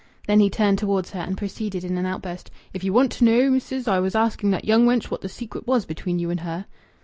[0.25, 3.51] Then he turned towards her and proceeded in an outburst: "If you want to know,
[3.51, 6.65] missis, I was asking that young wench what the secret was between you and her."